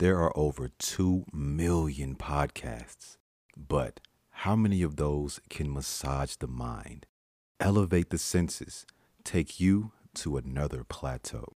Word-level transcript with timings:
There 0.00 0.18
are 0.18 0.32
over 0.34 0.70
2 0.78 1.26
million 1.30 2.14
podcasts, 2.14 3.18
but 3.54 4.00
how 4.30 4.56
many 4.56 4.80
of 4.80 4.96
those 4.96 5.40
can 5.50 5.70
massage 5.70 6.36
the 6.36 6.46
mind, 6.46 7.04
elevate 7.60 8.08
the 8.08 8.16
senses, 8.16 8.86
take 9.24 9.60
you 9.60 9.92
to 10.14 10.38
another 10.38 10.84
plateau? 10.84 11.52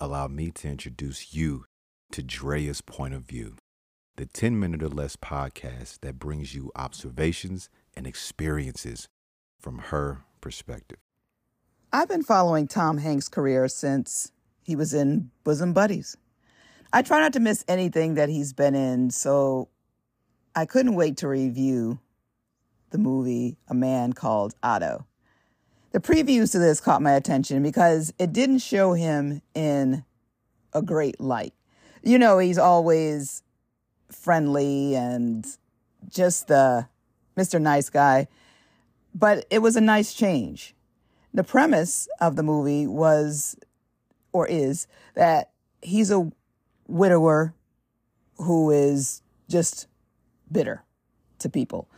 Allow 0.00 0.26
me 0.26 0.50
to 0.50 0.68
introduce 0.68 1.34
you 1.34 1.66
to 2.10 2.24
Drea's 2.24 2.80
Point 2.80 3.14
of 3.14 3.22
View, 3.22 3.54
the 4.16 4.26
10 4.26 4.58
minute 4.58 4.82
or 4.82 4.88
less 4.88 5.14
podcast 5.14 6.00
that 6.00 6.18
brings 6.18 6.52
you 6.52 6.72
observations 6.74 7.68
and 7.96 8.08
experiences 8.08 9.06
from 9.60 9.78
her 9.78 10.24
perspective. 10.40 10.98
I've 11.92 12.08
been 12.08 12.24
following 12.24 12.66
Tom 12.66 12.98
Hanks' 12.98 13.28
career 13.28 13.68
since 13.68 14.32
he 14.64 14.74
was 14.74 14.92
in 14.92 15.30
Bosom 15.44 15.72
Buddies. 15.72 16.16
I 16.92 17.02
try 17.02 17.20
not 17.20 17.32
to 17.34 17.40
miss 17.40 17.64
anything 17.68 18.14
that 18.14 18.28
he's 18.28 18.52
been 18.52 18.74
in, 18.74 19.10
so 19.10 19.68
I 20.54 20.66
couldn't 20.66 20.94
wait 20.94 21.16
to 21.18 21.28
review 21.28 22.00
the 22.90 22.98
movie 22.98 23.56
A 23.68 23.74
Man 23.74 24.12
Called 24.12 24.54
Otto. 24.62 25.06
The 25.92 26.00
previews 26.00 26.52
to 26.52 26.58
this 26.58 26.80
caught 26.80 27.02
my 27.02 27.12
attention 27.12 27.62
because 27.62 28.12
it 28.18 28.32
didn't 28.32 28.58
show 28.58 28.92
him 28.92 29.42
in 29.54 30.04
a 30.72 30.82
great 30.82 31.20
light. 31.20 31.54
You 32.02 32.18
know, 32.18 32.38
he's 32.38 32.58
always 32.58 33.42
friendly 34.10 34.94
and 34.94 35.46
just 36.08 36.48
the 36.48 36.88
Mr. 37.36 37.60
Nice 37.60 37.90
Guy, 37.90 38.28
but 39.14 39.46
it 39.50 39.58
was 39.58 39.76
a 39.76 39.80
nice 39.80 40.14
change. 40.14 40.74
The 41.34 41.44
premise 41.44 42.08
of 42.20 42.36
the 42.36 42.42
movie 42.42 42.86
was, 42.86 43.56
or 44.32 44.46
is, 44.46 44.86
that 45.14 45.50
he's 45.82 46.10
a 46.10 46.30
widower 46.86 47.54
who 48.36 48.70
is 48.70 49.22
just 49.48 49.86
bitter 50.50 50.84
to 51.38 51.48
people. 51.48 51.88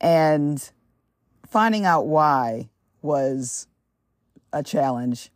And 0.00 0.70
finding 1.48 1.84
out 1.84 2.06
why 2.06 2.68
was 3.02 3.66
a 4.52 4.62
challenge 4.62 5.30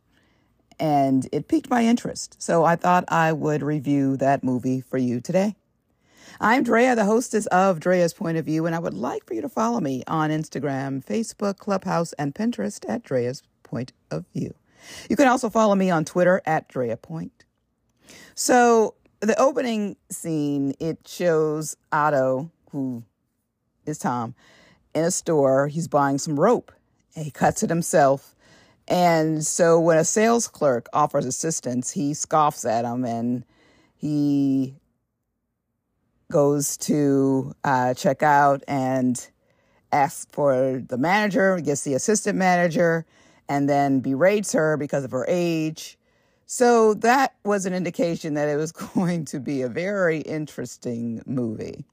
and 0.79 1.27
it 1.31 1.47
piqued 1.47 1.69
my 1.69 1.83
interest. 1.83 2.41
So 2.41 2.63
I 2.63 2.75
thought 2.75 3.03
I 3.09 3.33
would 3.33 3.61
review 3.61 4.15
that 4.17 4.43
movie 4.43 4.81
for 4.81 4.97
you 4.97 5.19
today. 5.19 5.55
I'm 6.39 6.63
Drea, 6.63 6.95
the 6.95 7.05
hostess 7.05 7.47
of 7.47 7.81
Drea's 7.81 8.13
Point 8.13 8.37
of 8.37 8.45
View, 8.45 8.65
and 8.65 8.73
I 8.73 8.79
would 8.79 8.93
like 8.93 9.25
for 9.25 9.33
you 9.33 9.41
to 9.41 9.49
follow 9.49 9.81
me 9.81 10.03
on 10.07 10.29
Instagram, 10.29 11.03
Facebook, 11.03 11.57
Clubhouse, 11.57 12.13
and 12.13 12.33
Pinterest 12.33 12.87
at 12.87 13.03
Drea's 13.03 13.43
Point 13.63 13.91
of 14.09 14.25
View. 14.33 14.53
You 15.09 15.17
can 15.17 15.27
also 15.27 15.49
follow 15.49 15.75
me 15.75 15.89
on 15.89 16.05
Twitter 16.05 16.41
at 16.45 16.69
Drea 16.69 16.95
Point. 16.95 17.43
So 18.35 18.95
the 19.19 19.39
opening 19.39 19.97
scene 20.09 20.73
it 20.79 20.99
shows 21.07 21.75
Otto, 21.91 22.51
who 22.71 23.03
is 23.85 23.97
Tom, 23.97 24.35
in 24.93 25.03
a 25.03 25.11
store. 25.11 25.67
He's 25.67 25.87
buying 25.87 26.17
some 26.17 26.39
rope. 26.39 26.71
And 27.15 27.25
he 27.25 27.31
cuts 27.31 27.63
it 27.63 27.69
himself. 27.69 28.35
And 28.87 29.45
so 29.45 29.79
when 29.79 29.97
a 29.97 30.03
sales 30.03 30.47
clerk 30.47 30.87
offers 30.93 31.25
assistance, 31.25 31.91
he 31.91 32.13
scoffs 32.13 32.65
at 32.65 32.85
him 32.85 33.05
and 33.05 33.43
he 33.95 34.75
goes 36.31 36.77
to 36.77 37.53
uh, 37.63 37.93
check 37.93 38.23
out 38.23 38.63
and 38.67 39.29
asks 39.91 40.27
for 40.31 40.81
the 40.87 40.97
manager, 40.97 41.59
gets 41.59 41.83
the 41.83 41.93
assistant 41.93 42.37
manager, 42.37 43.05
and 43.47 43.69
then 43.69 43.99
berates 43.99 44.53
her 44.53 44.77
because 44.77 45.03
of 45.03 45.11
her 45.11 45.25
age. 45.27 45.98
So 46.51 46.95
that 46.95 47.35
was 47.45 47.67
an 47.67 47.75
indication 47.75 48.33
that 48.33 48.49
it 48.49 48.55
was 48.55 48.71
going 48.95 49.23
to 49.25 49.39
be 49.39 49.61
a 49.61 49.69
very 49.69 50.21
interesting 50.21 51.21
movie. 51.27 51.85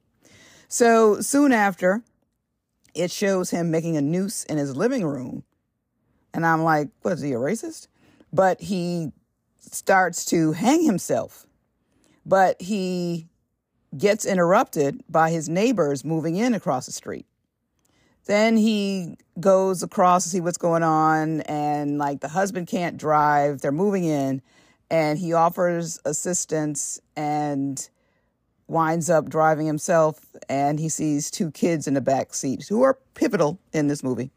So 0.66 1.20
soon 1.20 1.52
after, 1.52 2.02
it 2.94 3.10
shows 3.10 3.50
him 3.50 3.70
making 3.70 3.98
a 3.98 4.00
noose 4.00 4.44
in 4.44 4.56
his 4.56 4.74
living 4.74 5.04
room. 5.04 5.44
And 6.32 6.46
I'm 6.46 6.62
like, 6.62 6.88
what 7.02 7.12
is 7.12 7.20
he, 7.20 7.32
a 7.32 7.36
racist? 7.36 7.88
But 8.32 8.62
he 8.62 9.12
starts 9.60 10.24
to 10.26 10.52
hang 10.52 10.84
himself. 10.84 11.46
But 12.24 12.62
he 12.62 13.28
gets 13.94 14.24
interrupted 14.24 15.04
by 15.06 15.32
his 15.32 15.50
neighbors 15.50 16.02
moving 16.02 16.36
in 16.36 16.54
across 16.54 16.86
the 16.86 16.92
street. 16.92 17.26
Then 18.26 18.56
he 18.56 19.16
goes 19.38 19.82
across 19.82 20.24
to 20.24 20.28
see 20.28 20.40
what's 20.40 20.58
going 20.58 20.82
on, 20.82 21.42
and 21.42 21.98
like 21.98 22.20
the 22.20 22.28
husband 22.28 22.66
can't 22.66 22.96
drive, 22.96 23.60
they're 23.60 23.72
moving 23.72 24.04
in, 24.04 24.42
and 24.90 25.18
he 25.18 25.32
offers 25.32 26.00
assistance 26.04 27.00
and 27.16 27.88
winds 28.66 29.08
up 29.08 29.28
driving 29.28 29.66
himself, 29.66 30.26
and 30.48 30.80
he 30.80 30.88
sees 30.88 31.30
two 31.30 31.52
kids 31.52 31.86
in 31.86 31.94
the 31.94 32.00
back 32.00 32.34
seat 32.34 32.66
who 32.68 32.82
are 32.82 32.98
pivotal 33.14 33.60
in 33.72 33.86
this 33.86 34.02
movie. 34.02 34.30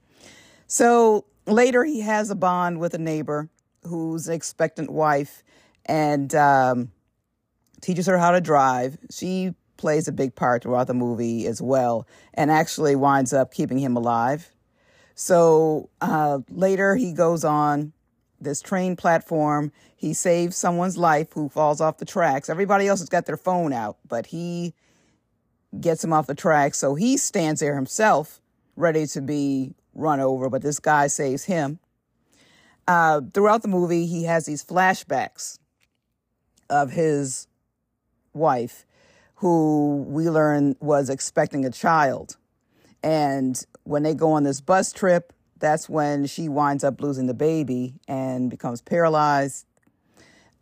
So 0.67 1.25
later, 1.47 1.83
he 1.83 2.01
has 2.01 2.29
a 2.29 2.35
bond 2.35 2.79
with 2.79 2.93
a 2.93 2.99
neighbor 2.99 3.49
who's 3.87 4.27
an 4.27 4.35
expectant 4.35 4.91
wife 4.91 5.43
and 5.87 6.35
um, 6.35 6.91
teaches 7.81 8.05
her 8.05 8.19
how 8.19 8.31
to 8.31 8.41
drive. 8.41 8.99
She 9.09 9.55
plays 9.79 10.07
a 10.07 10.11
big 10.11 10.35
part 10.35 10.61
throughout 10.61 10.85
the 10.85 10.93
movie 10.93 11.47
as 11.47 11.59
well, 11.59 12.05
and 12.35 12.51
actually 12.51 12.95
winds 12.95 13.33
up 13.33 13.51
keeping 13.51 13.79
him 13.79 13.97
alive. 13.97 14.51
So 15.15 15.89
uh, 16.01 16.39
later 16.49 16.95
he 16.95 17.13
goes 17.13 17.43
on 17.43 17.93
this 18.39 18.61
train 18.61 18.95
platform. 18.95 19.71
He 19.95 20.13
saves 20.13 20.55
someone's 20.55 20.97
life 20.97 21.33
who 21.33 21.49
falls 21.49 21.81
off 21.81 21.97
the 21.97 22.05
tracks. 22.05 22.49
Everybody 22.49 22.87
else 22.87 22.99
has 22.99 23.09
got 23.09 23.25
their 23.25 23.37
phone 23.37 23.73
out, 23.73 23.97
but 24.07 24.27
he 24.27 24.75
gets 25.79 26.03
him 26.03 26.13
off 26.13 26.27
the 26.27 26.35
tracks. 26.35 26.77
So 26.77 26.95
he 26.95 27.17
stands 27.17 27.59
there 27.59 27.75
himself, 27.75 28.39
ready 28.75 29.07
to 29.07 29.21
be 29.21 29.73
run 29.93 30.19
over, 30.19 30.49
but 30.49 30.61
this 30.61 30.79
guy 30.79 31.07
saves 31.07 31.45
him. 31.45 31.79
Uh, 32.87 33.21
throughout 33.33 33.61
the 33.61 33.67
movie, 33.67 34.05
he 34.05 34.23
has 34.23 34.45
these 34.45 34.63
flashbacks 34.63 35.59
of 36.69 36.91
his 36.91 37.47
wife 38.33 38.85
who 39.39 40.03
we 40.05 40.29
learn 40.29 40.75
was 40.81 41.09
expecting 41.09 41.63
a 41.63 41.71
child. 41.71 42.35
And 43.01 43.61
when 43.83 44.03
they 44.03 44.13
go 44.13 44.33
on 44.33 44.43
this 44.43 44.59
bus 44.59 44.91
trip, 44.91 45.31
that's 45.59 45.87
when 45.87 46.25
she 46.25 46.49
winds 46.49 46.83
up 46.83 46.99
losing 46.99 47.27
the 47.27 47.33
baby 47.33 47.93
and 48.05 48.49
becomes 48.49 48.81
paralyzed. 48.81 49.65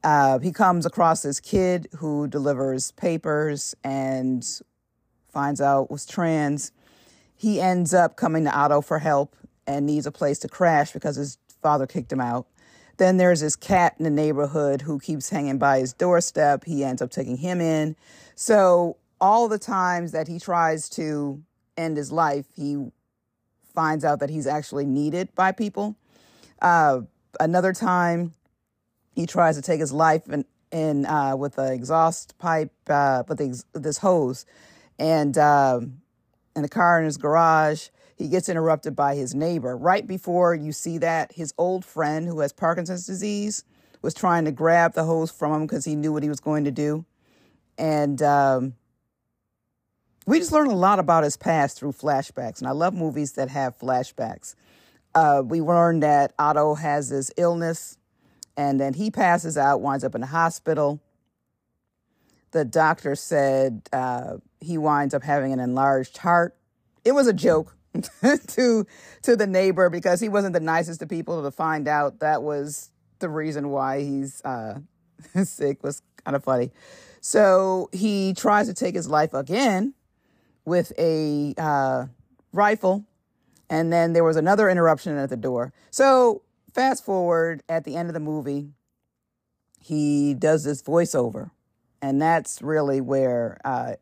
Uh, 0.03 0.37
he 0.37 0.51
comes 0.51 0.85
across 0.85 1.23
this 1.23 1.39
kid 1.39 1.87
who 1.97 2.27
delivers 2.27 2.91
papers 2.91 3.75
and 3.83 4.45
finds 5.33 5.59
out 5.59 5.89
was 5.89 6.05
trans. 6.05 6.71
He 7.35 7.59
ends 7.59 7.95
up 7.95 8.15
coming 8.15 8.43
to 8.43 8.55
Otto 8.55 8.81
for 8.81 8.99
help 8.99 9.35
and 9.65 9.87
needs 9.87 10.05
a 10.05 10.11
place 10.11 10.37
to 10.39 10.47
crash 10.47 10.91
because 10.91 11.15
his 11.15 11.39
father 11.63 11.87
kicked 11.87 12.11
him 12.11 12.21
out. 12.21 12.45
Then 12.97 13.17
there's 13.17 13.41
this 13.41 13.55
cat 13.55 13.95
in 13.97 14.03
the 14.03 14.09
neighborhood 14.09 14.81
who 14.81 14.99
keeps 14.99 15.29
hanging 15.29 15.57
by 15.57 15.79
his 15.79 15.93
doorstep. 15.93 16.65
He 16.65 16.83
ends 16.83 17.01
up 17.01 17.11
taking 17.11 17.37
him 17.37 17.61
in. 17.61 17.95
So 18.35 18.97
all 19.21 19.47
the 19.47 19.59
times 19.59 20.11
that 20.11 20.27
he 20.27 20.39
tries 20.39 20.89
to 20.89 21.41
end 21.77 21.97
his 21.97 22.11
life, 22.11 22.45
he 22.55 22.91
finds 23.73 24.03
out 24.03 24.19
that 24.19 24.29
he's 24.29 24.47
actually 24.47 24.85
needed 24.85 25.29
by 25.35 25.51
people. 25.51 25.95
Uh, 26.61 27.01
another 27.39 27.73
time, 27.73 28.33
he 29.13 29.25
tries 29.25 29.55
to 29.55 29.61
take 29.61 29.79
his 29.79 29.93
life 29.93 30.27
in, 30.29 30.45
in 30.71 31.05
uh, 31.05 31.35
with 31.35 31.57
an 31.57 31.73
exhaust 31.73 32.37
pipe, 32.39 32.71
uh, 32.89 33.23
with 33.27 33.37
the, 33.37 33.63
this 33.73 33.99
hose, 33.99 34.45
and 34.97 35.37
um, 35.37 36.01
in 36.55 36.63
a 36.63 36.67
car 36.67 36.99
in 36.99 37.05
his 37.05 37.17
garage. 37.17 37.89
He 38.17 38.27
gets 38.27 38.49
interrupted 38.49 38.95
by 38.95 39.15
his 39.15 39.35
neighbor. 39.35 39.77
Right 39.77 40.05
before 40.05 40.55
you 40.55 40.71
see 40.71 40.97
that, 40.97 41.31
his 41.33 41.53
old 41.57 41.85
friend 41.85 42.27
who 42.27 42.39
has 42.39 42.51
Parkinson's 42.51 43.05
disease 43.05 43.63
was 44.01 44.15
trying 44.15 44.45
to 44.45 44.51
grab 44.51 44.93
the 44.93 45.03
hose 45.03 45.29
from 45.29 45.53
him 45.53 45.61
because 45.67 45.85
he 45.85 45.95
knew 45.95 46.11
what 46.11 46.23
he 46.23 46.29
was 46.29 46.39
going 46.39 46.63
to 46.63 46.71
do. 46.71 47.05
And 47.77 48.19
um, 48.23 48.73
we 50.25 50.39
just 50.39 50.51
learn 50.51 50.67
a 50.67 50.75
lot 50.75 50.97
about 50.97 51.23
his 51.23 51.37
past 51.37 51.77
through 51.77 51.91
flashbacks. 51.91 52.57
And 52.57 52.67
I 52.67 52.71
love 52.71 52.95
movies 52.95 53.33
that 53.33 53.49
have 53.49 53.77
flashbacks. 53.77 54.55
Uh, 55.13 55.43
we 55.45 55.61
learned 55.61 56.01
that 56.01 56.33
Otto 56.39 56.73
has 56.75 57.09
this 57.09 57.31
illness 57.37 57.97
and 58.57 58.79
then 58.79 58.95
he 58.95 59.11
passes 59.11 59.57
out, 59.57 59.81
winds 59.81 60.03
up 60.03 60.15
in 60.15 60.21
the 60.21 60.27
hospital. 60.27 60.99
the 62.51 62.65
doctor 62.65 63.15
said 63.15 63.87
uh, 63.93 64.37
he 64.59 64.79
winds 64.79 65.13
up 65.13 65.21
having 65.21 65.53
an 65.53 65.59
enlarged 65.59 66.17
heart. 66.17 66.55
It 67.05 67.11
was 67.11 67.27
a 67.27 67.33
joke 67.33 67.76
to 68.47 68.85
to 69.23 69.35
the 69.35 69.47
neighbor 69.47 69.89
because 69.89 70.19
he 70.19 70.29
wasn't 70.29 70.53
the 70.53 70.59
nicest 70.59 70.99
to 70.99 71.07
people 71.07 71.43
to 71.43 71.51
find 71.51 71.87
out 71.87 72.19
that 72.19 72.43
was 72.43 72.91
the 73.19 73.29
reason 73.29 73.69
why 73.69 74.01
he's 74.01 74.41
uh, 74.43 74.79
sick 75.43 75.83
was 75.83 76.01
kind 76.23 76.35
of 76.35 76.43
funny. 76.43 76.71
So 77.21 77.89
he 77.91 78.33
tries 78.33 78.67
to 78.67 78.73
take 78.73 78.95
his 78.95 79.09
life 79.09 79.33
again 79.33 79.93
with 80.65 80.91
a 80.97 81.53
uh, 81.57 82.05
rifle, 82.53 83.05
and 83.69 83.91
then 83.91 84.13
there 84.13 84.23
was 84.23 84.37
another 84.37 84.69
interruption 84.69 85.17
at 85.17 85.29
the 85.29 85.37
door. 85.37 85.73
So 85.89 86.41
fast 86.73 87.03
forward 87.03 87.63
at 87.67 87.83
the 87.83 87.95
end 87.95 88.09
of 88.09 88.13
the 88.13 88.19
movie, 88.19 88.69
he 89.79 90.33
does 90.33 90.63
this 90.63 90.81
voiceover, 90.81 91.51
and 92.01 92.21
that's 92.21 92.61
really 92.61 93.01
where 93.01 93.57
uh, 93.65 93.93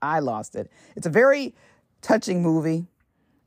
I 0.00 0.20
lost 0.20 0.54
it. 0.54 0.70
It's 0.96 1.06
a 1.06 1.10
very 1.10 1.54
touching 2.02 2.42
movie. 2.42 2.86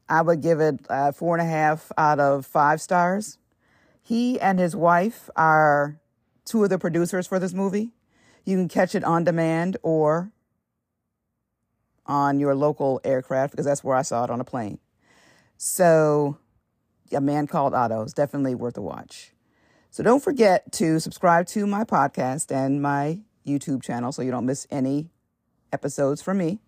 I 0.07 0.21
would 0.21 0.41
give 0.41 0.59
it 0.59 0.85
uh, 0.89 1.11
four 1.11 1.37
and 1.37 1.47
a 1.47 1.49
half 1.49 1.91
out 1.97 2.19
of 2.19 2.45
five 2.45 2.79
stars. 2.79 3.37
He 4.01 4.39
and 4.39 4.59
his 4.59 4.75
wife 4.75 5.29
are 5.35 5.99
two 6.45 6.63
of 6.63 6.69
the 6.69 6.77
producers 6.77 7.25
for 7.25 7.39
this 7.39 7.53
movie. 7.53 7.91
You 8.45 8.55
can 8.57 8.67
catch 8.67 8.93
it 8.93 9.03
on 9.03 9.23
demand 9.23 9.77
or 9.81 10.31
on 12.05 12.39
your 12.39 12.53
local 12.53 13.01
aircraft 13.03 13.51
because 13.51 13.65
that's 13.65 13.83
where 13.83 13.95
I 13.95 14.03
saw 14.03 14.23
it 14.23 14.29
on 14.29 14.39
a 14.39 14.43
plane. 14.43 14.77
So, 15.57 16.37
A 17.11 17.19
Man 17.19 17.47
Called 17.47 17.73
Otto 17.73 18.03
is 18.03 18.13
definitely 18.13 18.53
worth 18.53 18.77
a 18.77 18.81
watch. 18.81 19.33
So, 19.89 20.03
don't 20.03 20.23
forget 20.23 20.71
to 20.73 20.99
subscribe 20.99 21.47
to 21.47 21.65
my 21.65 21.83
podcast 21.83 22.51
and 22.51 22.81
my 22.81 23.21
YouTube 23.47 23.81
channel 23.81 24.11
so 24.11 24.21
you 24.21 24.29
don't 24.29 24.45
miss 24.45 24.67
any 24.69 25.09
episodes 25.73 26.21
from 26.21 26.37
me. 26.37 26.59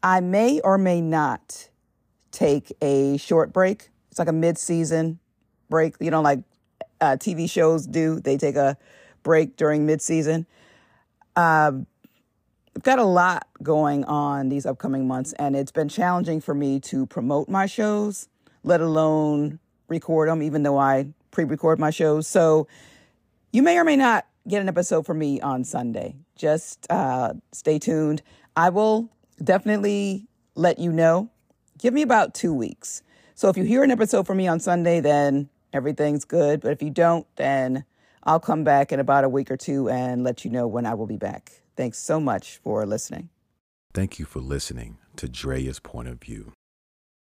I 0.00 0.20
may 0.20 0.60
or 0.60 0.78
may 0.78 1.00
not 1.00 1.70
take 2.30 2.72
a 2.80 3.16
short 3.16 3.52
break. 3.52 3.90
It's 4.10 4.18
like 4.18 4.28
a 4.28 4.32
mid 4.32 4.58
season 4.58 5.18
break, 5.68 5.94
you 6.00 6.10
know, 6.10 6.22
like 6.22 6.40
uh, 7.00 7.16
TV 7.18 7.48
shows 7.48 7.86
do. 7.86 8.20
They 8.20 8.36
take 8.36 8.56
a 8.56 8.76
break 9.22 9.56
during 9.56 9.86
mid 9.86 10.02
season. 10.02 10.46
Um, 11.36 11.86
I've 12.76 12.82
got 12.82 12.98
a 12.98 13.04
lot 13.04 13.46
going 13.62 14.04
on 14.04 14.48
these 14.48 14.64
upcoming 14.64 15.08
months, 15.08 15.32
and 15.34 15.56
it's 15.56 15.72
been 15.72 15.88
challenging 15.88 16.40
for 16.40 16.54
me 16.54 16.78
to 16.80 17.06
promote 17.06 17.48
my 17.48 17.66
shows, 17.66 18.28
let 18.62 18.80
alone 18.80 19.58
record 19.88 20.28
them, 20.28 20.42
even 20.42 20.62
though 20.62 20.78
I 20.78 21.08
pre 21.30 21.44
record 21.44 21.78
my 21.78 21.90
shows. 21.90 22.26
So 22.26 22.68
you 23.52 23.62
may 23.62 23.78
or 23.78 23.84
may 23.84 23.96
not 23.96 24.26
get 24.46 24.62
an 24.62 24.68
episode 24.68 25.06
from 25.06 25.18
me 25.18 25.40
on 25.40 25.64
Sunday. 25.64 26.16
Just 26.36 26.86
uh, 26.90 27.34
stay 27.52 27.78
tuned. 27.78 28.22
I 28.56 28.70
will 28.70 29.10
definitely 29.42 30.26
let 30.54 30.78
you 30.78 30.92
know. 30.92 31.30
Give 31.78 31.94
me 31.94 32.02
about 32.02 32.34
two 32.34 32.52
weeks. 32.52 33.02
So 33.34 33.48
if 33.48 33.56
you 33.56 33.64
hear 33.64 33.84
an 33.84 33.90
episode 33.90 34.26
from 34.26 34.38
me 34.38 34.48
on 34.48 34.58
Sunday, 34.58 35.00
then 35.00 35.48
everything's 35.72 36.24
good. 36.24 36.60
But 36.60 36.72
if 36.72 36.82
you 36.82 36.90
don't, 36.90 37.26
then 37.36 37.84
I'll 38.24 38.40
come 38.40 38.64
back 38.64 38.92
in 38.92 38.98
about 38.98 39.24
a 39.24 39.28
week 39.28 39.50
or 39.50 39.56
two 39.56 39.88
and 39.88 40.24
let 40.24 40.44
you 40.44 40.50
know 40.50 40.66
when 40.66 40.86
I 40.86 40.94
will 40.94 41.06
be 41.06 41.16
back. 41.16 41.62
Thanks 41.76 41.98
so 41.98 42.18
much 42.18 42.58
for 42.58 42.84
listening. 42.84 43.28
Thank 43.94 44.18
you 44.18 44.24
for 44.24 44.40
listening 44.40 44.98
to 45.16 45.28
Drea's 45.28 45.78
Point 45.78 46.08
of 46.08 46.20
View. 46.20 46.52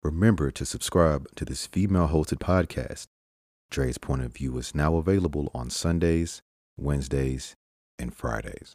Remember 0.04 0.52
to 0.52 0.66
subscribe 0.66 1.28
to 1.36 1.46
this 1.46 1.66
female 1.66 2.10
hosted 2.10 2.40
podcast. 2.40 3.06
Drea's 3.70 3.98
Point 3.98 4.24
of 4.24 4.34
View 4.34 4.58
is 4.58 4.76
now 4.76 4.98
available 4.98 5.50
on 5.54 5.70
Sundays, 5.70 6.42
Wednesdays, 6.78 7.56
and 7.98 8.14
Fridays. 8.14 8.70